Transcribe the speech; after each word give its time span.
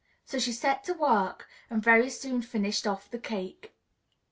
So 0.25 0.39
she 0.39 0.51
set 0.51 0.83
to 0.85 0.95
work 0.95 1.47
and 1.69 1.79
very 1.83 2.09
soon 2.09 2.41
finished 2.41 2.87
off 2.87 3.11
the 3.11 3.19
cake. 3.19 3.75